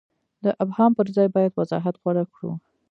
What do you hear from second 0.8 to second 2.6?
پر ځای باید وضاحت غوره کړو.